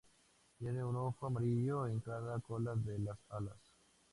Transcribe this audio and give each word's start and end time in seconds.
Tiene 0.57 0.83
un 0.83 0.95
"ojo" 0.95 1.27
amarillo 1.27 1.85
en 1.85 1.99
cada 1.99 2.39
cola 2.39 2.73
de 2.73 2.97
las 2.97 3.19
alas. 3.29 3.59